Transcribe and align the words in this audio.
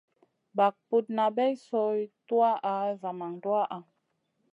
Bag 0.57 0.75
putna 0.87 1.25
bay 1.35 1.53
soy 1.67 1.99
tuwaʼa 2.27 2.73
zaman 3.01 3.33
duwaʼha. 3.43 3.77